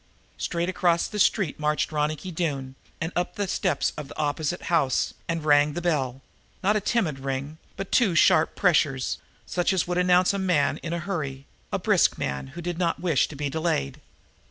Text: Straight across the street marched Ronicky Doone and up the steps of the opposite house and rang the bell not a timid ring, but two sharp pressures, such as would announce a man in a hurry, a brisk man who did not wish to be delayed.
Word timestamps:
Straight 0.39 0.67
across 0.67 1.07
the 1.07 1.19
street 1.19 1.59
marched 1.59 1.91
Ronicky 1.91 2.31
Doone 2.31 2.73
and 2.99 3.11
up 3.15 3.35
the 3.35 3.47
steps 3.47 3.93
of 3.95 4.07
the 4.07 4.17
opposite 4.17 4.63
house 4.63 5.13
and 5.27 5.45
rang 5.45 5.73
the 5.73 5.79
bell 5.81 6.21
not 6.63 6.75
a 6.75 6.81
timid 6.81 7.19
ring, 7.19 7.59
but 7.77 7.91
two 7.91 8.15
sharp 8.15 8.55
pressures, 8.55 9.19
such 9.45 9.71
as 9.71 9.85
would 9.87 9.99
announce 9.99 10.33
a 10.33 10.39
man 10.39 10.77
in 10.77 10.91
a 10.91 10.97
hurry, 10.97 11.45
a 11.71 11.77
brisk 11.77 12.17
man 12.17 12.47
who 12.57 12.63
did 12.63 12.79
not 12.79 12.99
wish 12.99 13.27
to 13.27 13.35
be 13.35 13.47
delayed. 13.47 14.01